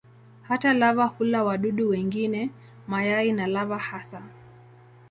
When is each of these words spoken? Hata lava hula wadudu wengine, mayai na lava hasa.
Hata 0.43 0.73
lava 0.73 1.05
hula 1.05 1.43
wadudu 1.43 1.89
wengine, 1.89 2.49
mayai 2.87 3.31
na 3.31 3.47
lava 3.47 3.77
hasa. 3.77 4.21